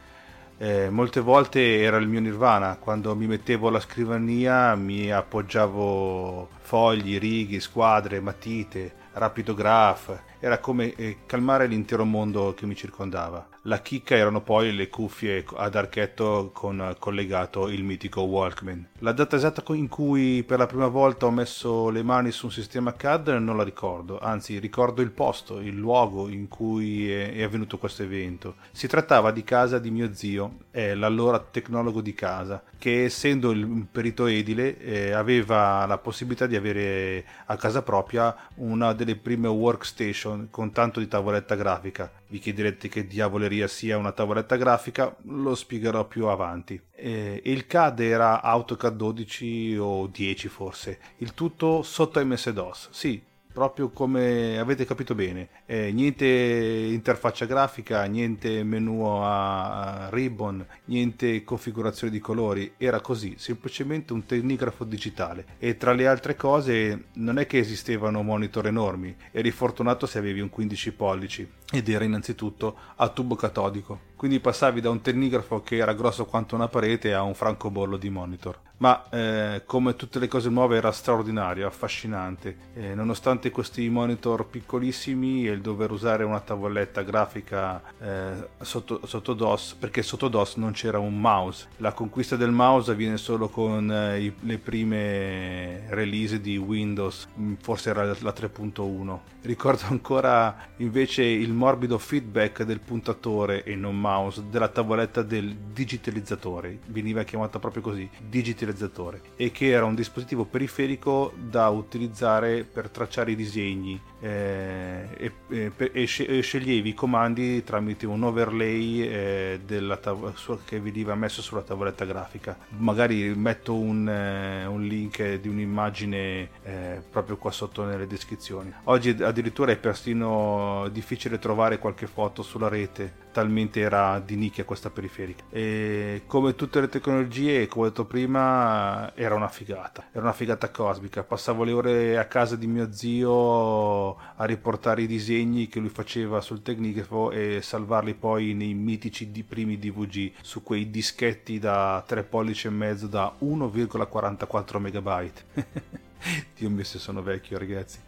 eh, 0.65 0.89
molte 0.89 1.21
volte 1.21 1.83
era 1.83 1.99
il 1.99 2.09
mio 2.09 2.21
nirvana, 2.21 2.79
quando 2.81 3.15
mi 3.15 3.27
mettevo 3.27 3.69
alla 3.69 3.81
scrivania 3.81 4.75
mi 4.75 5.13
appoggiavo 5.13 6.49
fogli, 6.63 7.19
righe, 7.19 7.61
squadre, 7.61 8.21
matite, 8.21 8.93
rapido 9.15 9.55
graph, 9.55 10.23
era 10.41 10.59
come 10.59 10.95
eh, 10.95 11.19
calmare 11.27 11.67
l'intero 11.67 12.05
mondo 12.05 12.55
che 12.55 12.67
mi 12.67 12.77
circondava. 12.77 13.49
La 13.67 13.81
chicca 13.81 14.15
erano 14.15 14.43
poi 14.43 14.75
le 14.75 14.91
cuffie 14.91 15.43
ad 15.57 15.75
archetto 15.75 16.51
con 16.53 16.95
collegato 16.99 17.69
il 17.69 17.83
mitico 17.83 18.21
Walkman. 18.21 18.89
La 18.99 19.13
data 19.13 19.37
esatta 19.37 19.63
in 19.73 19.89
cui 19.89 20.43
per 20.43 20.59
la 20.59 20.67
prima 20.67 20.89
volta 20.89 21.25
ho 21.25 21.31
messo 21.31 21.89
le 21.89 22.03
mani 22.03 22.31
su 22.31 22.47
un 22.47 22.53
sistema 22.53 22.93
CAD 22.93 23.29
non 23.29 23.57
la 23.57 23.63
ricordo, 23.63 24.19
anzi 24.19 24.59
ricordo 24.59 25.01
il 25.01 25.13
posto, 25.13 25.61
il 25.61 25.75
luogo 25.75 26.29
in 26.29 26.47
cui 26.49 27.11
è, 27.11 27.43
avvenuto 27.43 27.79
questo 27.79 28.03
evento. 28.03 28.57
Si 28.71 28.87
trattava 28.87 29.31
di 29.31 29.45
casa 29.45 29.79
di 29.79 29.91
mio 29.91 30.13
zio, 30.13 30.57
eh, 30.71 30.95
l'allora 30.95 31.39
tecnologo 31.39 32.03
di 32.03 32.13
casa, 32.13 32.63
che 32.77 33.05
essendo 33.05 33.51
il 33.51 33.87
perito 33.91 34.27
edile 34.27 34.79
eh, 34.79 35.13
aveva 35.13 35.87
la 35.87 35.97
possibilità 35.97 36.47
di 36.47 36.57
avere 36.57 37.25
a 37.47 37.57
casa 37.57 37.81
propria 37.81 38.37
una 38.57 38.93
delle 38.93 39.04
prime 39.15 39.49
workstation 39.49 40.49
con 40.51 40.73
tanto 40.73 41.01
di 41.01 41.07
tavoletta 41.07 41.55
grafica. 41.55 42.11
Vi 42.29 42.39
chiederete 42.39 42.89
che 42.89 43.07
diavoleria 43.07 43.69
sia 43.69 43.99
una 43.99 44.13
tavoletta 44.13 44.57
grafica, 44.57 45.15
lo 45.25 45.55
spiegherò 45.55 46.07
più 46.07 46.27
avanti. 46.27 46.81
Eh, 46.91 47.43
il 47.45 47.67
CAD 47.67 48.01
era 48.01 48.41
AutoCAD 48.41 48.97
12 48.97 49.77
o 49.79 50.07
10 50.07 50.49
forse, 50.49 50.99
il 51.19 51.35
tutto 51.35 51.83
sotto 51.83 52.25
MS-DOS. 52.25 52.89
Sì, 52.91 53.23
proprio 53.55 53.91
come 53.91 54.59
avete 54.59 54.85
capito 54.85 55.15
bene. 55.15 55.49
Eh, 55.65 55.93
niente 55.93 56.27
interfaccia 56.27 57.47
grafica, 57.47 58.03
niente 58.05 58.65
menu 58.65 59.05
a 59.05 60.09
ribbon, 60.11 60.67
niente 60.87 61.45
configurazione 61.45 62.13
di 62.13 62.19
colori, 62.19 62.75
era 62.77 63.01
così, 63.01 63.37
semplicemente 63.39 64.13
un 64.13 64.27
tecnigrafo 64.27 64.83
digitale. 64.83 65.47
E 65.61 65.77
tra 65.77 65.93
le 65.93 66.09
altre 66.09 66.35
cose 66.35 67.05
non 67.15 67.39
è 67.39 67.47
che 67.47 67.59
esistevano 67.59 68.23
monitor 68.23 68.67
enormi, 68.67 69.15
eri 69.31 69.53
fortunato 69.53 70.07
se 70.07 70.19
avevi 70.19 70.41
un 70.41 70.51
15 70.51 70.93
pollici 70.93 71.49
ed 71.71 71.89
era 71.89 72.05
innanzitutto 72.05 72.77
a 72.97 73.09
tubo 73.09 73.37
catodico. 73.37 74.13
Quindi 74.17 74.41
passavi 74.41 74.81
da 74.81 74.91
un 74.91 75.01
tecnigrafo 75.01 75.61
che 75.61 75.77
era 75.77 75.93
grosso 75.93 76.25
quanto 76.25 76.55
una 76.55 76.69
parete 76.69 77.13
a 77.13 77.23
un 77.23 77.35
francobollo 77.35 77.97
di 77.97 78.11
monitor. 78.11 78.59
Ma 78.77 79.09
eh, 79.09 79.63
come 79.67 79.95
tutte 79.95 80.19
le 80.19 80.29
cose 80.29 80.51
nuove 80.51 80.77
era 80.77 80.91
straordinario, 80.91 81.67
affascinante. 81.67 82.57
Eh, 82.75 82.95
nonostante 82.95 83.51
questi 83.51 83.89
monitor 83.89 84.47
piccolissimi 84.47 85.47
e 85.47 85.53
il 85.53 85.61
dover 85.61 85.91
usare 85.91 86.25
una 86.25 86.41
tavoletta 86.41 87.03
grafica 87.03 87.81
eh, 88.01 88.49
sotto, 88.61 89.01
sotto, 89.07 89.33
DOS, 89.35 89.77
perché 89.79 90.03
sotto 90.03 90.29
DOS 90.29 90.57
non 90.57 90.73
c'era 90.73 90.99
un 90.99 91.21
mouse. 91.21 91.69
La 91.79 91.93
conquista 91.93 92.37
del 92.37 92.51
mouse 92.51 92.91
avviene 92.91 93.17
solo 93.17 93.49
con 93.49 93.91
eh, 93.91 94.21
i, 94.21 94.35
le 94.41 94.59
prime 94.59 95.85
release 95.91 96.41
di 96.41 96.57
Windows, 96.57 97.29
mm, 97.39 97.55
forse 97.61 97.91
era 97.91 98.05
la 98.05 98.35
3.1. 98.35 99.19
Ricordo 99.43 99.85
ancora 99.89 100.57
invece 100.79 101.23
il 101.23 101.53
morbido 101.53 101.99
feedback 101.99 102.65
del 102.65 102.81
puntatore 102.81 103.63
e 103.63 103.77
non 103.77 103.99
mouse 103.99 104.14
della 104.49 104.69
tavoletta 104.69 105.23
del 105.23 105.55
digitalizzatore, 105.55 106.79
veniva 106.87 107.23
chiamata 107.23 107.59
proprio 107.59 107.83
così, 107.83 108.09
digitalizzatore, 108.29 109.21
e 109.37 109.51
che 109.51 109.69
era 109.69 109.85
un 109.85 109.95
dispositivo 109.95 110.45
periferico 110.45 111.33
da 111.37 111.69
utilizzare 111.69 112.65
per 112.65 112.89
tracciare 112.89 113.33
i 113.33 113.37
disegni 113.37 114.01
eh, 114.21 115.07
e, 115.17 115.33
e, 115.49 115.73
e, 115.93 116.41
sceglievi 116.41 116.89
i 116.89 116.95
comandi 116.95 117.63
tramite 117.63 118.07
un 118.07 118.23
overlay 118.23 119.03
eh, 119.03 119.61
tav- 120.01 120.65
che 120.65 120.81
veniva 120.81 121.15
messo 121.15 121.43
sulla 121.43 121.61
tavoletta 121.63 122.05
grafica. 122.05 122.57
Magari 122.79 123.35
metto 123.35 123.75
un, 123.75 124.09
eh, 124.09 124.65
un 124.65 124.83
link 124.83 125.35
di 125.35 125.49
un'immagine 125.49 126.49
eh, 126.63 127.03
proprio 127.11 127.37
qua 127.37 127.51
sotto 127.51 127.85
nelle 127.85 128.07
descrizioni. 128.07 128.73
Oggi 128.85 129.11
addirittura 129.11 129.73
è 129.73 129.77
persino 129.77 130.89
difficile 130.91 131.39
trovare 131.39 131.79
qualche 131.79 132.07
foto 132.07 132.43
sulla 132.43 132.69
rete 132.69 133.24
talmente 133.35 133.81
era 133.81 134.21
di 134.21 134.37
nicchia 134.37 134.65
questa 134.65 134.91
periferica. 134.91 135.43
E 135.51 136.23
come 136.27 136.55
tutte 136.55 136.81
le 136.81 136.89
tecnologie, 136.89 137.67
come 137.67 137.87
ho 137.87 137.89
detto 137.89 138.05
prima, 138.05 139.13
era 139.17 139.35
una 139.35 139.49
figata. 139.49 140.07
Era 140.13 140.23
una 140.23 140.33
figata 140.33 140.71
cosmica. 140.71 141.25
Passavo 141.25 141.65
le 141.65 141.73
ore 141.73 142.17
a 142.17 142.27
casa 142.27 142.55
di 142.55 142.69
mio 142.69 142.93
zio 142.93 144.17
a 144.17 144.45
riportare 144.45 145.03
i 145.03 145.09
disegni 145.09 145.67
che 145.67 145.81
lui 145.81 145.89
faceva 145.89 146.41
sul 146.41 146.63
tecnigrafo 146.63 147.33
e 147.33 147.61
salvarli 147.61 148.15
poi 148.15 148.55
nei 148.55 148.75
mitici 148.75 149.33
di 149.33 149.43
primi 149.43 149.79
DVG 149.79 150.35
su 150.41 150.63
quei 150.63 150.89
dischetti 150.89 151.59
da 151.59 152.05
3 152.07 152.23
pollici 152.23 152.69
e 152.69 152.71
mezzo 152.71 153.09
da 153.09 153.35
1,44 153.41 154.79
megabyte. 154.79 155.45
Dio 156.57 156.71
mio 156.71 156.85
se 156.85 156.99
sono 156.99 157.21
vecchio 157.21 157.59
ragazzi 157.59 157.99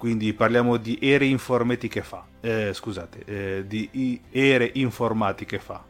quindi 0.00 0.32
parliamo 0.32 0.78
di 0.78 0.98
ere 0.98 1.26
informatiche 1.26 2.00
fa, 2.00 2.24
eh, 2.40 2.72
scusate, 2.72 3.22
eh, 3.26 3.64
di 3.66 4.18
ere 4.30 4.70
informatiche 4.72 5.58
fa. 5.58 5.84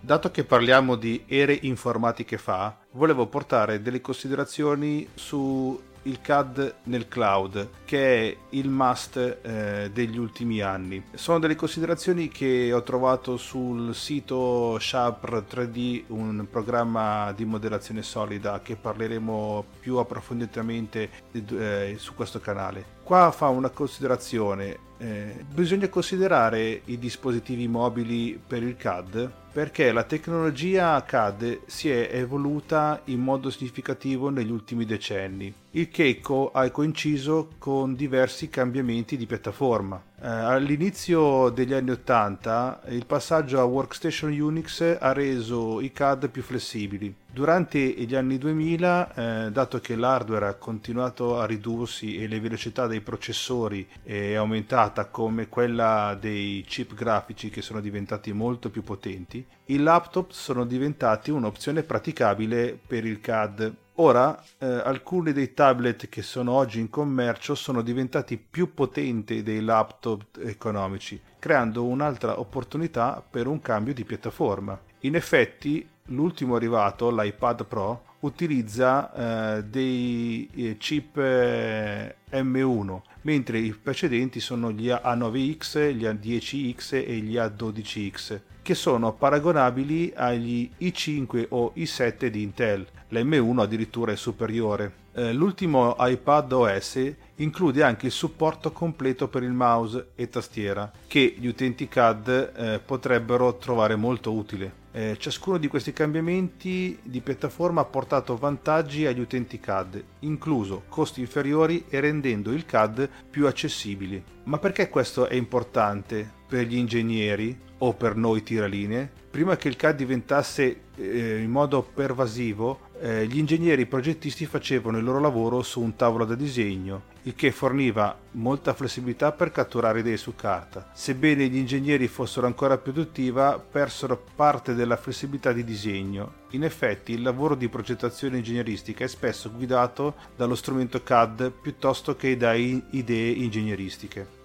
Dato 0.00 0.30
che 0.30 0.44
parliamo 0.44 0.94
di 0.94 1.24
ere 1.26 1.52
informatiche 1.52 2.38
fa, 2.38 2.74
volevo 2.92 3.26
portare 3.26 3.82
delle 3.82 4.00
considerazioni 4.00 5.06
su 5.12 5.78
il 6.04 6.22
CAD 6.22 6.76
nel 6.84 7.06
cloud, 7.06 7.68
che 7.84 8.30
è 8.30 8.36
il 8.50 8.70
must 8.70 9.16
eh, 9.42 9.90
degli 9.92 10.16
ultimi 10.16 10.62
anni. 10.62 11.04
Sono 11.12 11.38
delle 11.38 11.54
considerazioni 11.54 12.28
che 12.28 12.72
ho 12.72 12.82
trovato 12.82 13.36
sul 13.36 13.94
sito 13.94 14.78
Sharp 14.78 15.44
3D, 15.46 16.04
un 16.06 16.46
programma 16.50 17.30
di 17.32 17.44
modellazione 17.44 18.02
solida 18.02 18.62
che 18.62 18.76
parleremo 18.76 19.64
più 19.80 19.96
approfonditamente 19.96 21.10
eh, 21.32 21.96
su 21.98 22.14
questo 22.14 22.40
canale. 22.40 22.96
Qua 23.08 23.30
fa 23.30 23.48
una 23.48 23.70
considerazione, 23.70 24.80
eh, 24.98 25.42
bisogna 25.50 25.88
considerare 25.88 26.82
i 26.84 26.98
dispositivi 26.98 27.66
mobili 27.66 28.38
per 28.46 28.62
il 28.62 28.76
CAD 28.76 29.30
perché 29.50 29.92
la 29.92 30.04
tecnologia 30.04 31.02
CAD 31.02 31.60
si 31.64 31.90
è 31.90 32.10
evoluta 32.12 33.00
in 33.06 33.20
modo 33.20 33.48
significativo 33.50 34.28
negli 34.28 34.50
ultimi 34.50 34.84
decenni, 34.84 35.52
il 35.70 35.88
che 35.88 36.20
ha 36.52 36.70
coinciso 36.70 37.48
con 37.58 37.96
diversi 37.96 38.50
cambiamenti 38.50 39.16
di 39.16 39.26
piattaforma. 39.26 40.00
Eh, 40.20 40.28
all'inizio 40.28 41.48
degli 41.48 41.72
anni 41.72 41.90
80 41.90 42.82
il 42.90 43.06
passaggio 43.06 43.58
a 43.58 43.64
Workstation 43.64 44.38
Unix 44.38 44.98
ha 45.00 45.12
reso 45.12 45.80
i 45.80 45.90
CAD 45.92 46.28
più 46.28 46.42
flessibili. 46.42 47.12
Durante 47.38 47.78
gli 47.78 48.16
anni 48.16 48.36
2000, 48.36 49.14
eh, 49.46 49.50
dato 49.52 49.78
che 49.78 49.94
l'hardware 49.94 50.48
ha 50.48 50.54
continuato 50.54 51.38
a 51.38 51.46
ridursi 51.46 52.16
e 52.16 52.26
le 52.26 52.40
velocità 52.40 52.88
dei 52.88 53.00
processori 53.00 53.86
è 54.02 54.34
aumentata 54.34 55.04
come 55.04 55.48
quella 55.48 56.18
dei 56.18 56.64
chip 56.66 56.94
grafici 56.94 57.48
che 57.48 57.62
sono 57.62 57.78
diventati 57.78 58.32
molto 58.32 58.70
più 58.70 58.82
potenti, 58.82 59.46
i 59.66 59.78
laptop 59.78 60.32
sono 60.32 60.66
diventati 60.66 61.30
un'opzione 61.30 61.84
praticabile 61.84 62.76
per 62.84 63.06
il 63.06 63.20
CAD 63.20 63.72
Ora, 64.00 64.40
eh, 64.58 64.66
alcuni 64.66 65.32
dei 65.32 65.54
tablet 65.54 66.08
che 66.08 66.22
sono 66.22 66.52
oggi 66.52 66.78
in 66.78 66.88
commercio 66.88 67.56
sono 67.56 67.82
diventati 67.82 68.36
più 68.36 68.72
potenti 68.72 69.42
dei 69.42 69.60
laptop 69.60 70.38
economici, 70.40 71.20
creando 71.38 71.84
un'altra 71.84 72.38
opportunità 72.38 73.20
per 73.28 73.48
un 73.48 73.60
cambio 73.60 73.94
di 73.94 74.04
piattaforma. 74.04 74.80
In 75.00 75.16
effetti, 75.16 75.84
l'ultimo 76.08 76.56
arrivato, 76.56 77.10
l'iPad 77.10 77.64
Pro, 77.64 78.04
utilizza 78.20 79.56
eh, 79.58 79.64
dei 79.64 80.48
eh, 80.54 80.76
chip 80.76 81.16
eh, 81.18 82.16
M1, 82.32 83.00
mentre 83.22 83.58
i 83.58 83.72
precedenti 83.72 84.40
sono 84.40 84.70
gli 84.70 84.88
A9X, 84.88 85.92
gli 85.92 86.04
A10X 86.04 86.94
e 86.94 87.16
gli 87.18 87.36
A12X, 87.36 88.40
che 88.62 88.74
sono 88.74 89.12
paragonabili 89.12 90.12
agli 90.14 90.70
i5 90.80 91.46
o 91.50 91.72
i7 91.76 92.26
di 92.26 92.42
Intel 92.42 92.86
l'M1 93.10 93.58
addirittura 93.60 94.12
è 94.12 94.16
superiore. 94.16 95.06
Eh, 95.14 95.32
l'ultimo 95.32 95.96
iPad 95.98 96.52
OS 96.52 97.14
include 97.36 97.82
anche 97.82 98.06
il 98.06 98.12
supporto 98.12 98.72
completo 98.72 99.28
per 99.28 99.42
il 99.42 99.52
mouse 99.52 100.10
e 100.14 100.28
tastiera, 100.28 100.90
che 101.06 101.34
gli 101.38 101.46
utenti 101.46 101.88
CAD 101.88 102.52
eh, 102.54 102.80
potrebbero 102.84 103.56
trovare 103.56 103.96
molto 103.96 104.32
utile. 104.32 104.86
Eh, 104.98 105.16
ciascuno 105.16 105.58
di 105.58 105.68
questi 105.68 105.92
cambiamenti 105.92 106.98
di 107.00 107.20
piattaforma 107.20 107.82
ha 107.82 107.84
portato 107.84 108.36
vantaggi 108.36 109.06
agli 109.06 109.20
utenti 109.20 109.60
CAD, 109.60 110.02
incluso 110.20 110.82
costi 110.88 111.20
inferiori 111.20 111.84
e 111.88 112.00
rendendo 112.00 112.50
il 112.50 112.66
CAD 112.66 113.08
più 113.30 113.46
accessibili. 113.46 114.20
Ma 114.46 114.58
perché 114.58 114.88
questo 114.88 115.28
è 115.28 115.36
importante 115.36 116.28
per 116.48 116.66
gli 116.66 116.76
ingegneri 116.76 117.56
o 117.78 117.92
per 117.92 118.16
noi 118.16 118.42
tiralinee? 118.42 119.08
Prima 119.30 119.56
che 119.56 119.68
il 119.68 119.76
CAD 119.76 119.98
diventasse 119.98 120.80
eh, 120.96 121.42
in 121.42 121.50
modo 121.50 121.80
pervasivo, 121.82 122.88
eh, 123.00 123.24
gli 123.28 123.38
ingegneri 123.38 123.86
progettisti 123.86 124.46
facevano 124.46 124.98
il 124.98 125.04
loro 125.04 125.20
lavoro 125.20 125.62
su 125.62 125.80
un 125.80 125.94
tavolo 125.94 126.24
da 126.24 126.34
disegno, 126.34 127.02
il 127.28 127.34
che 127.34 127.52
forniva 127.52 128.18
molta 128.32 128.72
flessibilità 128.72 129.32
per 129.32 129.52
catturare 129.52 130.00
idee 130.00 130.16
su 130.16 130.34
carta. 130.34 130.90
Sebbene 130.94 131.46
gli 131.48 131.56
ingegneri 131.56 132.08
fossero 132.08 132.46
ancora 132.46 132.78
più 132.78 132.92
produttiva, 132.92 133.58
persero 133.58 134.24
parte 134.34 134.74
della 134.74 134.96
flessibilità 134.96 135.52
di 135.52 135.62
disegno. 135.62 136.46
In 136.52 136.64
effetti, 136.64 137.12
il 137.12 137.20
lavoro 137.20 137.54
di 137.54 137.68
progettazione 137.68 138.38
ingegneristica 138.38 139.04
è 139.04 139.08
spesso 139.08 139.52
guidato 139.52 140.14
dallo 140.34 140.54
strumento 140.54 141.02
CAD 141.02 141.50
piuttosto 141.50 142.16
che 142.16 142.34
da 142.38 142.54
idee 142.54 143.30
ingegneristiche. 143.30 144.36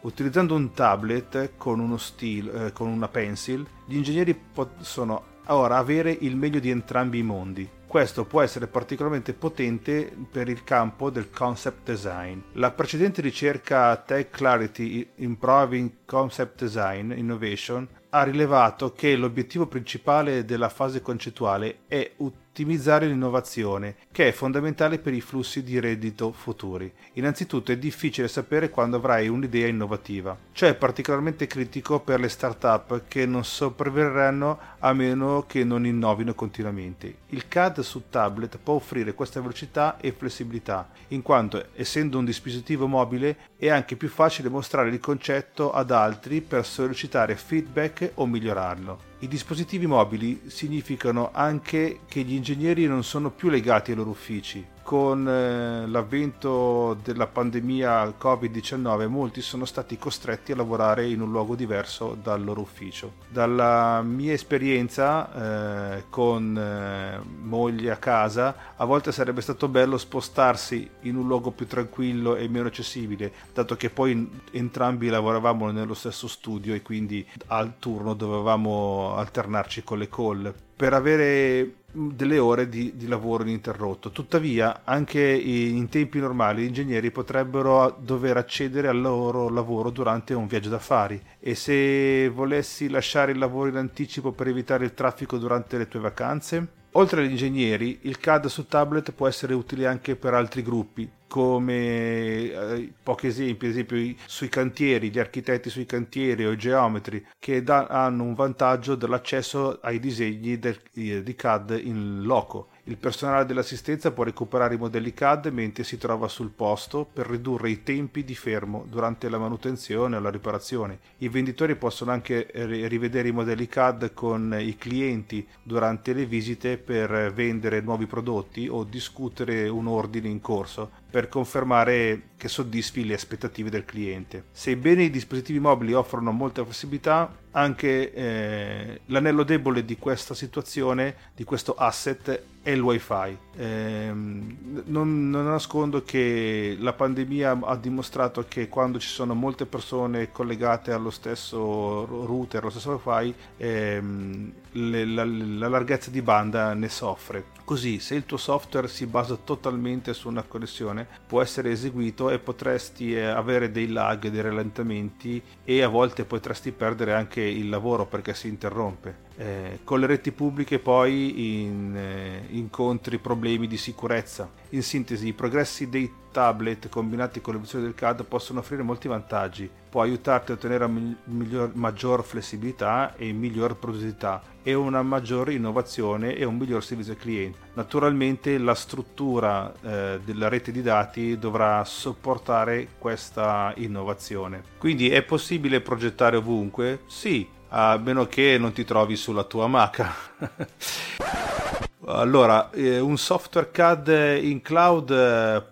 Utilizzando 0.00 0.54
un 0.54 0.72
tablet 0.72 1.50
con, 1.58 1.80
uno 1.80 1.98
steel, 1.98 2.48
eh, 2.48 2.72
con 2.72 2.88
una 2.88 3.08
pencil, 3.08 3.66
gli 3.84 3.96
ingegneri 3.96 4.34
possono 4.34 5.24
ora 5.54 5.76
avere 5.76 6.16
il 6.20 6.36
meglio 6.36 6.58
di 6.58 6.70
entrambi 6.70 7.18
i 7.18 7.22
mondi. 7.22 7.68
Questo 7.86 8.24
può 8.24 8.40
essere 8.40 8.68
particolarmente 8.68 9.32
potente 9.32 10.12
per 10.30 10.48
il 10.48 10.62
campo 10.62 11.10
del 11.10 11.28
concept 11.28 11.90
design. 11.90 12.38
La 12.52 12.70
precedente 12.70 13.20
ricerca 13.20 13.96
Tech 13.96 14.30
Clarity 14.30 15.10
Improving 15.16 16.04
Concept 16.04 16.62
Design 16.62 17.12
Innovation 17.12 17.88
ha 18.10 18.22
rilevato 18.22 18.92
che 18.92 19.16
l'obiettivo 19.16 19.66
principale 19.66 20.44
della 20.44 20.68
fase 20.68 21.00
concettuale 21.00 21.80
è 21.86 22.12
utilizzare 22.18 22.48
ottimizzare 22.50 23.06
l'innovazione, 23.06 23.94
che 24.10 24.28
è 24.28 24.32
fondamentale 24.32 24.98
per 24.98 25.14
i 25.14 25.20
flussi 25.20 25.62
di 25.62 25.78
reddito 25.78 26.32
futuri. 26.32 26.92
Innanzitutto 27.14 27.70
è 27.70 27.78
difficile 27.78 28.26
sapere 28.26 28.70
quando 28.70 28.96
avrai 28.96 29.28
un'idea 29.28 29.68
innovativa, 29.68 30.36
cioè 30.52 30.70
è 30.70 30.74
particolarmente 30.74 31.46
critico 31.46 32.00
per 32.00 32.18
le 32.18 32.28
start-up 32.28 33.04
che 33.06 33.24
non 33.24 33.44
sopravvivranno 33.44 34.58
a 34.80 34.92
meno 34.92 35.44
che 35.46 35.62
non 35.62 35.86
innovino 35.86 36.34
continuamente. 36.34 37.18
Il 37.28 37.46
CAD 37.46 37.80
su 37.80 38.08
tablet 38.10 38.58
può 38.58 38.74
offrire 38.74 39.14
questa 39.14 39.40
velocità 39.40 39.98
e 40.00 40.10
flessibilità, 40.10 40.90
in 41.08 41.22
quanto 41.22 41.68
essendo 41.76 42.18
un 42.18 42.24
dispositivo 42.24 42.88
mobile 42.88 43.36
è 43.56 43.68
anche 43.68 43.94
più 43.94 44.08
facile 44.08 44.48
mostrare 44.48 44.90
il 44.90 44.98
concetto 44.98 45.72
ad 45.72 45.92
altri 45.92 46.40
per 46.40 46.66
sollecitare 46.66 47.36
feedback 47.36 48.10
o 48.14 48.26
migliorarlo. 48.26 49.09
I 49.22 49.28
dispositivi 49.28 49.86
mobili 49.86 50.44
significano 50.46 51.28
anche 51.30 52.00
che 52.08 52.22
gli 52.22 52.32
ingegneri 52.32 52.86
non 52.86 53.04
sono 53.04 53.30
più 53.30 53.50
legati 53.50 53.90
ai 53.90 53.98
loro 53.98 54.08
uffici, 54.08 54.66
con 54.90 55.24
eh, 55.28 55.86
l'avvento 55.86 56.98
della 57.00 57.28
pandemia 57.28 58.12
Covid-19 58.20 59.06
molti 59.06 59.40
sono 59.40 59.64
stati 59.64 59.96
costretti 59.96 60.50
a 60.50 60.56
lavorare 60.56 61.06
in 61.06 61.20
un 61.20 61.30
luogo 61.30 61.54
diverso 61.54 62.18
dal 62.20 62.42
loro 62.42 62.62
ufficio. 62.62 63.12
Dalla 63.28 64.02
mia 64.02 64.32
esperienza 64.32 65.94
eh, 65.94 66.04
con 66.10 66.58
eh, 66.58 67.20
moglie 67.40 67.92
a 67.92 67.98
casa, 67.98 68.74
a 68.74 68.84
volte 68.84 69.12
sarebbe 69.12 69.42
stato 69.42 69.68
bello 69.68 69.96
spostarsi 69.96 70.90
in 71.02 71.14
un 71.14 71.28
luogo 71.28 71.52
più 71.52 71.68
tranquillo 71.68 72.34
e 72.34 72.48
meno 72.48 72.66
accessibile, 72.66 73.32
dato 73.54 73.76
che 73.76 73.90
poi 73.90 74.28
entrambi 74.50 75.08
lavoravamo 75.08 75.70
nello 75.70 75.94
stesso 75.94 76.26
studio 76.26 76.74
e 76.74 76.82
quindi 76.82 77.24
al 77.46 77.74
turno 77.78 78.14
dovevamo 78.14 79.14
alternarci 79.14 79.84
con 79.84 79.98
le 79.98 80.08
call 80.08 80.52
per 80.80 80.94
avere 80.94 81.79
delle 81.92 82.38
ore 82.38 82.68
di, 82.68 82.96
di, 82.96 83.06
lavoro 83.06 83.42
ininterrotto. 83.42 84.10
Tuttavia, 84.10 84.82
anche 84.84 85.20
in 85.20 85.88
tempi 85.88 86.18
normali, 86.18 86.62
gli 86.62 86.66
ingegneri 86.66 87.10
potrebbero 87.10 87.96
dover 88.00 88.36
accedere 88.36 88.88
al 88.88 89.00
loro 89.00 89.48
lavoro 89.48 89.90
durante 89.90 90.34
un 90.34 90.46
viaggio 90.46 90.68
d'affari 90.68 91.20
e 91.38 91.54
se 91.54 92.28
volessi 92.28 92.88
lasciare 92.88 93.32
il 93.32 93.38
lavoro 93.38 93.68
in 93.68 93.76
anticipo 93.76 94.32
per 94.32 94.48
evitare 94.48 94.84
il 94.84 94.94
traffico 94.94 95.38
durante 95.38 95.78
le 95.78 95.88
tue 95.88 96.00
vacanze? 96.00 96.78
Oltre 96.92 97.20
agli 97.20 97.30
ingegneri, 97.30 98.00
il 98.02 98.18
CAD 98.18 98.46
su 98.46 98.66
tablet 98.66 99.12
può 99.12 99.28
essere 99.28 99.54
utile 99.54 99.86
anche 99.86 100.16
per 100.16 100.34
altri 100.34 100.62
gruppi, 100.62 101.08
come 101.28 102.50
eh, 102.50 102.92
pochi 103.00 103.28
esempi, 103.28 103.66
ad 103.66 103.70
esempio 103.70 104.14
sui 104.26 104.48
cantieri, 104.48 105.10
gli 105.10 105.20
architetti 105.20 105.70
sui 105.70 105.86
cantieri 105.86 106.44
o 106.44 106.50
i 106.50 106.56
geometri, 106.56 107.24
che 107.38 107.62
da, 107.62 107.86
hanno 107.86 108.24
un 108.24 108.34
vantaggio 108.34 108.96
dell'accesso 108.96 109.78
ai 109.82 110.00
disegni 110.00 110.58
del, 110.58 110.80
di 110.92 111.34
CAD 111.36 111.80
in 111.80 112.22
loco 112.22 112.69
il 112.84 112.96
personale 112.96 113.44
dell'assistenza 113.44 114.10
può 114.10 114.24
recuperare 114.24 114.74
i 114.74 114.78
modelli 114.78 115.12
CAD 115.12 115.46
mentre 115.46 115.84
si 115.84 115.98
trova 115.98 116.28
sul 116.28 116.50
posto 116.50 117.06
per 117.10 117.28
ridurre 117.28 117.70
i 117.70 117.82
tempi 117.82 118.24
di 118.24 118.34
fermo 118.34 118.84
durante 118.88 119.28
la 119.28 119.38
manutenzione 119.38 120.16
o 120.16 120.20
la 120.20 120.30
riparazione. 120.30 120.98
I 121.18 121.28
venditori 121.28 121.76
possono 121.76 122.10
anche 122.10 122.48
rivedere 122.52 123.28
i 123.28 123.32
modelli 123.32 123.66
CAD 123.66 124.14
con 124.14 124.56
i 124.58 124.76
clienti 124.76 125.46
durante 125.62 126.12
le 126.12 126.24
visite 126.24 126.78
per 126.78 127.32
vendere 127.32 127.80
nuovi 127.80 128.06
prodotti 128.06 128.66
o 128.68 128.84
discutere 128.84 129.68
un 129.68 129.86
ordine 129.86 130.28
in 130.28 130.40
corso 130.40 130.90
per 131.10 131.28
confermare 131.28 132.28
che 132.36 132.48
soddisfi 132.48 133.04
le 133.04 133.14
aspettative 133.14 133.68
del 133.68 133.84
cliente. 133.84 134.44
Sebbene 134.52 135.02
i 135.02 135.10
dispositivi 135.10 135.58
mobili 135.58 135.92
offrono 135.92 136.32
molta 136.32 136.64
flessibilità, 136.64 137.36
anche 137.52 138.12
eh, 138.14 139.00
l'anello 139.06 139.42
debole 139.42 139.84
di 139.84 139.96
questa 139.98 140.34
situazione, 140.34 141.14
di 141.34 141.44
questo 141.44 141.74
asset, 141.74 142.42
è 142.62 142.70
il 142.70 142.80
wifi. 142.80 143.36
Eh, 143.56 144.10
non, 144.12 145.30
non, 145.30 145.44
nascondo 145.44 146.02
che 146.02 146.76
la 146.78 146.92
pandemia 146.92 147.58
ha 147.62 147.76
dimostrato 147.76 148.44
che 148.48 148.68
quando 148.68 148.98
ci 148.98 149.08
sono 149.08 149.34
molte 149.34 149.66
persone 149.66 150.30
collegate 150.30 150.92
allo 150.92 151.10
stesso 151.10 152.04
router, 152.04 152.60
allo 152.60 152.70
stesso 152.70 153.00
wifi, 153.02 153.34
ehm, 153.56 154.52
le, 154.72 155.04
la, 155.06 155.24
la 155.24 155.68
larghezza 155.68 156.10
di 156.10 156.22
banda 156.22 156.72
ne 156.74 156.88
soffre. 156.88 157.44
Così, 157.64 158.00
se 158.00 158.16
il 158.16 158.26
tuo 158.26 158.36
software 158.36 158.88
si 158.88 159.06
basa 159.06 159.36
totalmente 159.36 160.12
su 160.12 160.28
una 160.28 160.42
connessione, 160.42 160.99
può 161.26 161.42
essere 161.42 161.70
eseguito 161.70 162.30
e 162.30 162.38
potresti 162.38 163.14
eh, 163.14 163.24
avere 163.24 163.70
dei 163.70 163.88
lag, 163.88 164.28
dei 164.28 164.40
rallentamenti 164.40 165.42
e 165.64 165.82
a 165.82 165.88
volte 165.88 166.24
potresti 166.24 166.72
perdere 166.72 167.14
anche 167.14 167.40
il 167.40 167.68
lavoro 167.68 168.06
perché 168.06 168.34
si 168.34 168.48
interrompe. 168.48 169.28
Eh, 169.40 169.78
con 169.84 170.00
le 170.00 170.06
reti 170.06 170.32
pubbliche 170.32 170.78
poi 170.78 171.62
in, 171.62 171.96
eh, 171.96 172.44
incontri 172.50 173.16
problemi 173.16 173.66
di 173.66 173.78
sicurezza. 173.78 174.50
In 174.70 174.82
sintesi, 174.82 175.28
i 175.28 175.32
progressi 175.32 175.88
dei 175.88 176.12
tablet 176.30 176.90
combinati 176.90 177.40
con 177.40 177.54
l'evoluzione 177.54 177.86
del 177.86 177.94
CAD 177.94 178.26
possono 178.26 178.58
offrire 178.58 178.82
molti 178.82 179.08
vantaggi. 179.08 179.68
Può 179.88 180.02
aiutarti 180.02 180.50
a 180.50 180.56
ottenere 180.56 180.86
miglior, 181.24 181.70
maggior 181.74 182.22
flessibilità 182.22 183.16
e 183.16 183.32
miglior 183.32 183.78
produttività 183.78 184.42
e 184.62 184.74
una 184.74 185.00
maggiore 185.00 185.54
innovazione 185.54 186.34
e 186.34 186.44
un 186.44 186.58
miglior 186.58 186.84
servizio 186.84 187.14
al 187.14 187.18
cliente. 187.18 187.58
Naturalmente 187.72 188.58
la 188.58 188.74
struttura 188.74 189.72
eh, 189.80 190.20
della 190.22 190.48
rete 190.48 190.70
di 190.70 190.82
dati 190.82 191.38
dovrà 191.38 191.82
sopportare 191.86 192.88
questa 192.98 193.72
innovazione. 193.76 194.62
Quindi 194.76 195.08
è 195.08 195.22
possibile 195.22 195.80
progettare 195.80 196.36
ovunque? 196.36 197.00
Sì, 197.06 197.48
a 197.70 197.98
meno 197.98 198.26
che 198.26 198.56
non 198.58 198.72
ti 198.72 198.84
trovi 198.84 199.16
sulla 199.16 199.44
tua 199.44 199.66
Mac. 199.66 200.06
allora, 202.06 202.70
eh, 202.70 202.98
un 202.98 203.16
software 203.16 203.70
CAD 203.70 204.38
in 204.42 204.60
cloud 204.62 205.10
eh, 205.10 205.62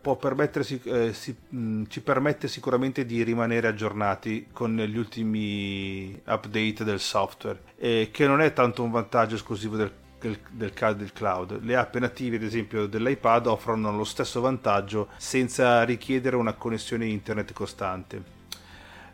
eh, 0.84 1.12
si, 1.12 1.36
mh, 1.48 1.58
mm, 1.58 1.84
ci 1.88 2.00
permette 2.00 2.48
sicuramente 2.48 3.04
di 3.04 3.22
rimanere 3.22 3.68
aggiornati 3.68 4.48
con 4.52 4.76
gli 4.76 4.96
ultimi 4.96 6.12
update 6.26 6.84
del 6.84 7.00
software, 7.00 7.60
che 7.76 8.26
non 8.26 8.40
è 8.40 8.52
tanto 8.52 8.82
un 8.82 8.90
vantaggio 8.90 9.34
esclusivo 9.34 9.76
del 9.76 9.92
del, 10.20 10.36
del, 10.50 10.72
del, 10.96 11.12
cloud. 11.12 11.62
Le 11.62 11.76
app 11.76 11.94
native, 11.94 12.34
ad 12.34 12.42
esempio, 12.42 12.86
dell'iPad 12.86 13.46
offrono 13.46 13.96
lo 13.96 14.02
stesso 14.02 14.40
vantaggio 14.40 15.10
senza 15.16 15.84
richiedere 15.84 16.34
una 16.34 16.54
connessione 16.54 17.06
internet 17.06 17.52
costante 17.52 18.37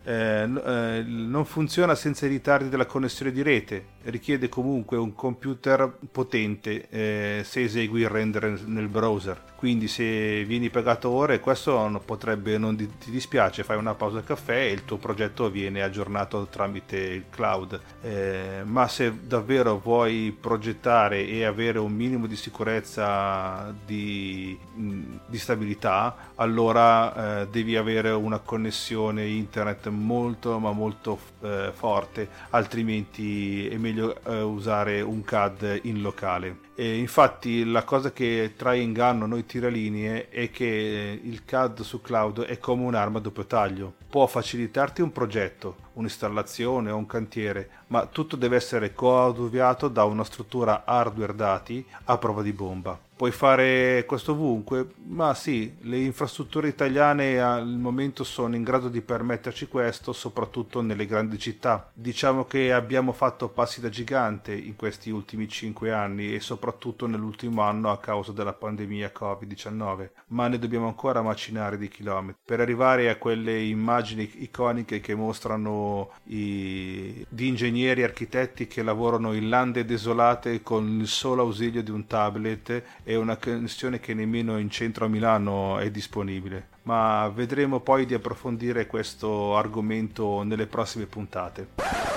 eh, 0.04 0.42
eh, 0.42 1.02
non 1.06 1.44
funziona 1.46 1.94
senza 1.94 2.26
i 2.26 2.28
ritardi 2.28 2.68
della 2.68 2.86
connessione 2.86 3.32
di 3.32 3.42
rete, 3.42 3.86
richiede 4.04 4.48
comunque 4.50 4.98
un 4.98 5.14
computer 5.14 5.96
potente 6.12 6.88
eh, 6.90 7.42
se 7.44 7.62
esegui 7.62 8.00
il 8.02 8.08
render 8.08 8.62
nel 8.66 8.88
browser. 8.88 9.40
Quindi 9.56 9.88
se 9.88 10.44
vieni 10.44 10.68
pagato 10.68 11.08
ore, 11.08 11.40
questo 11.40 12.02
potrebbe 12.04 12.58
non 12.58 12.76
ti 12.76 13.10
dispiace, 13.10 13.64
fai 13.64 13.78
una 13.78 13.94
pausa 13.94 14.22
caffè 14.22 14.58
e 14.58 14.72
il 14.72 14.84
tuo 14.84 14.98
progetto 14.98 15.48
viene 15.48 15.82
aggiornato 15.82 16.48
tramite 16.50 16.98
il 16.98 17.24
cloud. 17.30 17.80
Eh, 18.02 18.60
ma 18.64 18.86
se 18.88 19.20
davvero 19.26 19.78
vuoi 19.78 20.36
progettare 20.38 21.26
e 21.26 21.44
avere 21.44 21.78
un 21.78 21.92
minimo 21.92 22.26
di 22.26 22.36
sicurezza 22.36 23.74
di, 23.86 24.58
di 24.74 25.38
stabilità, 25.38 26.14
allora 26.34 27.40
eh, 27.40 27.48
devi 27.48 27.76
avere 27.76 28.10
una 28.10 28.40
connessione 28.40 29.24
internet 29.24 29.92
molto 29.94 30.59
ma 30.59 30.72
molto 30.72 31.18
eh, 31.40 31.70
forte, 31.72 32.28
altrimenti 32.50 33.66
è 33.68 33.76
meglio 33.76 34.22
eh, 34.24 34.40
usare 34.40 35.00
un 35.00 35.22
CAD 35.22 35.80
in 35.85 36.02
locale. 36.02 36.62
E 36.76 36.98
infatti 36.98 37.64
la 37.64 37.85
cosa 37.85 38.12
che 38.12 38.54
trae 38.57 38.80
inganno 38.80 39.26
noi 39.26 39.46
tiralinee 39.46 40.28
è 40.28 40.50
che 40.50 41.20
il 41.22 41.44
CAD 41.44 41.83
su 41.83 42.00
cloud 42.00 42.42
è 42.42 42.59
come 42.59 42.83
un'arma 42.83 43.18
a 43.18 43.20
doppio 43.20 43.46
taglio. 43.46 43.94
Può 44.11 44.26
facilitarti 44.26 45.00
un 45.00 45.12
progetto, 45.12 45.76
un'installazione 45.94 46.90
o 46.90 46.96
un 46.96 47.07
cantiere, 47.07 47.70
ma 47.88 48.07
tutto 48.07 48.35
deve 48.35 48.57
essere 48.57 48.92
coadiuvato 48.92 49.87
da 49.87 50.04
una 50.04 50.24
struttura 50.24 50.83
hardware 50.85 51.37
dati 51.37 51.85
a 52.04 52.18
prova 52.18 52.42
di 52.42 52.52
bomba. 52.52 52.98
Puoi 53.16 53.31
fare 53.31 54.05
questo 54.07 54.33
ovunque? 54.33 54.88
Ma 55.05 55.35
sì, 55.35 55.77
le 55.83 55.98
infrastrutture 55.98 56.66
italiane 56.66 57.40
al 57.40 57.68
momento 57.68 58.24
sono 58.24 58.57
in 58.57 58.64
grado 58.64 58.88
di 58.88 59.00
permetterci 59.03 59.68
questo, 59.68 60.12
soprattutto 60.12 60.81
nelle 60.81 61.07
grandi 61.07 61.38
città. 61.38 61.90
Diciamo 61.92 62.44
che 62.44 62.72
abbiamo 62.72 63.12
fatto 63.12 63.48
passi 63.48 63.81
da 63.81 63.88
gigante 63.88 64.53
in 64.53 64.74
questi 64.74 65.11
ultimi 65.11 65.48
5 65.48 65.92
anni 65.92 66.35
e 66.35 66.40
soprattutto 66.40 67.07
nell'ultimo 67.07 67.62
anno 67.62 67.92
a 67.92 68.00
causa 68.00 68.33
della 68.33 68.53
pandemia 68.53 69.12
Covid-19, 69.16 70.11
ma 70.29 70.48
ne 70.48 70.59
dobbiamo 70.59 70.88
ancora 70.88 71.22
macinare 71.22 71.79
di 71.79 71.87
chilometri 71.87 72.40
per 72.44 72.59
arrivare 72.59 73.11
a 73.11 73.16
quelle 73.16 73.62
immagini 73.62 74.29
iconiche 74.42 74.98
che 74.98 75.14
mostrano 75.14 76.11
i, 76.24 77.24
di 77.29 77.46
ingegneri 77.46 78.00
e 78.00 78.05
architetti 78.05 78.66
che 78.66 78.83
lavorano 78.83 79.35
in 79.35 79.48
lande 79.48 79.85
desolate 79.85 80.62
con 80.62 81.00
il 81.00 81.07
solo 81.07 81.42
ausilio 81.42 81.83
di 81.83 81.92
un 81.92 82.07
tablet 82.09 82.83
e 83.04 83.16
una 83.16 83.36
connessione 83.36 84.00
che 84.00 84.14
nemmeno 84.14 84.58
in 84.58 84.70
centro 84.70 85.04
a 85.04 85.08
Milano 85.08 85.78
è 85.78 85.90
disponibile. 85.90 86.68
Ma 86.82 87.30
vedremo 87.32 87.80
poi 87.80 88.06
di 88.06 88.14
approfondire 88.14 88.86
questo 88.86 89.56
argomento 89.56 90.42
nelle 90.42 90.66
prossime 90.66 91.06
puntate. 91.06 92.13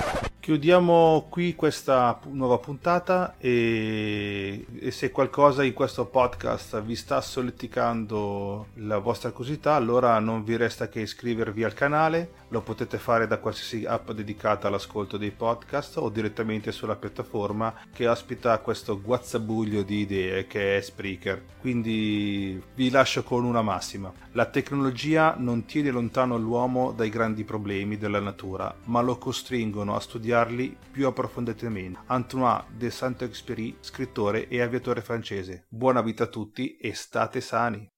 Chiudiamo 0.48 1.28
qui 1.30 1.56
questa 1.56 2.18
nuova 2.30 2.58
puntata 2.58 3.36
e, 3.38 4.66
e, 4.80 4.92
se 4.92 5.12
qualcosa 5.12 5.62
in 5.62 5.74
questo 5.74 6.06
podcast 6.06 6.82
vi 6.84 6.96
sta 6.96 7.20
solleticando 7.20 8.68
la 8.76 8.98
vostra 9.00 9.32
curiosità, 9.32 9.74
allora 9.74 10.18
non 10.20 10.46
vi 10.46 10.56
resta 10.56 10.88
che 10.88 11.02
iscrivervi 11.02 11.66
al 11.66 11.74
canale. 11.74 12.46
Lo 12.52 12.62
potete 12.62 12.98
fare 12.98 13.28
da 13.28 13.40
qualsiasi 13.40 13.84
app 13.84 14.12
dedicata 14.12 14.70
all'ascolto 14.70 15.18
dei 15.18 15.32
podcast 15.32 15.98
o 15.98 16.08
direttamente 16.08 16.72
sulla 16.72 16.96
piattaforma 16.96 17.82
che 17.92 18.08
ospita 18.08 18.58
questo 18.60 19.02
guazzabuglio 19.02 19.82
di 19.82 19.98
idee 19.98 20.48
che 20.48 20.78
è 20.78 20.82
Spreaker. 20.82 21.44
Quindi 21.60 22.64
vi 22.74 22.90
lascio 22.90 23.22
con 23.24 23.44
una 23.44 23.62
massima. 23.62 24.14
La 24.32 24.46
tecnologia 24.46 25.36
non 25.38 25.66
tiene 25.66 25.92
lontano 25.92 26.38
l'uomo 26.38 26.94
dai 26.94 27.10
grandi 27.10 27.44
problemi 27.44 27.98
della 27.98 28.22
natura, 28.22 28.74
ma 28.86 29.02
lo 29.02 29.18
costringono 29.18 29.94
a 29.94 30.00
studiare 30.00 30.37
studiarli 30.38 30.78
più 30.92 31.08
approfonditamente. 31.08 32.00
Antoine 32.08 32.66
de 32.78 32.92
Saint-Exupéry, 32.92 33.78
scrittore 33.80 34.48
e 34.48 34.62
aviatore 34.62 35.02
francese. 35.02 35.66
Buona 35.68 36.02
vita 36.02 36.26
a 36.26 36.28
tutti 36.28 36.78
e 36.78 36.94
state 36.94 37.42
sani! 37.42 37.90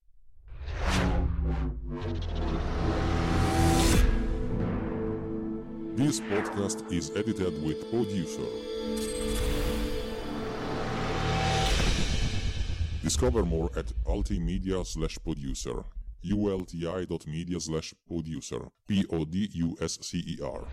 This 5.96 6.20
podcast 6.20 6.84
is 6.90 7.10
edited 7.14 7.62
with 7.62 7.84
producer. 7.90 8.48
Discover 13.02 13.44
more 13.44 13.70
at 13.76 13.92
ultimedia 14.06 14.82
slash 14.84 15.18
producer 15.18 15.84
ulti.media 16.22 17.58
slash 17.58 17.94
producer 18.06 18.70
p-o-d-u-s-c-e-r 18.86 20.66